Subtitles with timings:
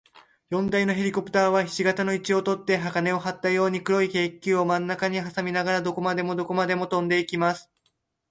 [0.49, 7.69] 四台のヘリコプターは、ひし形の位置をとって、綱をはったように、黒い軽気球をまんなかにはさみながら、どこまでもどこまでもとんでいきます。